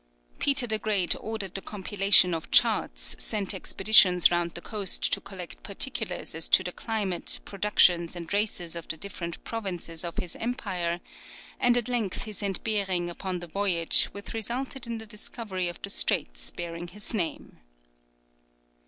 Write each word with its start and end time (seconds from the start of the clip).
Peter 0.39 0.65
the 0.65 0.79
Great 0.79 1.15
ordered 1.19 1.53
the 1.53 1.61
compilation 1.61 2.33
of 2.33 2.49
charts, 2.49 3.15
sent 3.19 3.53
expeditions 3.53 4.31
round 4.31 4.55
the 4.55 4.59
coast 4.59 5.13
to 5.13 5.21
collect 5.21 5.61
particulars 5.61 6.33
as 6.33 6.49
to 6.49 6.63
the 6.63 6.71
climate, 6.71 7.39
productions, 7.45 8.15
and 8.15 8.33
races 8.33 8.75
of 8.75 8.87
the 8.87 8.97
different 8.97 9.43
provinces 9.43 10.03
of 10.03 10.17
his 10.17 10.35
empire; 10.37 11.01
and 11.59 11.77
at 11.77 11.87
length 11.87 12.23
he 12.23 12.33
sent 12.33 12.63
Behring 12.63 13.11
upon 13.11 13.41
the 13.41 13.45
voyage 13.47 14.05
which 14.05 14.33
resulted 14.33 14.87
in 14.87 14.97
the 14.97 15.05
discovery 15.05 15.67
of 15.67 15.79
the 15.83 15.89
straits 15.91 16.49
bearing 16.49 16.87
his 16.87 17.13
name. 17.13 17.59